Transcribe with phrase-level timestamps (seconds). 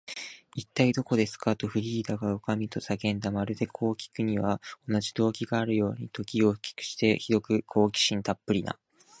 [0.57, 3.29] 「いったい、どこですか？」と、フリーダとおかみとが叫んだ。
[3.29, 8.79] まるで、こうきくのには同じ動機があるかのように、時を同じくして、ひどく好奇心たっぷりな